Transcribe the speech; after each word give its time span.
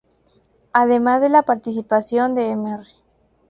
Además 0.73 1.21
de 1.21 1.29
la 1.29 1.43
participación 1.43 2.33
de 2.33 2.55
Mr. 2.55 2.87